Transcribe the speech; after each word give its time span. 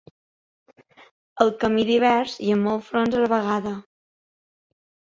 El 1.45 1.53
camí 1.65 1.85
divers 1.91 2.39
i 2.49 2.51
en 2.57 2.65
molts 2.71 2.91
fronts 2.95 3.21
a 3.21 3.25
la 3.27 3.31
vegada. 3.39 3.79